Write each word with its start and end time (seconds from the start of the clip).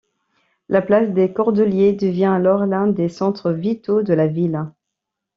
La 0.67 0.81
place 0.81 1.11
des 1.13 1.31
Cordeliers 1.31 1.93
devient 1.93 2.25
alors 2.25 2.65
l'un 2.65 2.87
des 2.87 3.07
centres 3.07 3.51
vitaux 3.51 4.01
de 4.01 4.13
la 4.15 4.25
ville. 4.25 4.65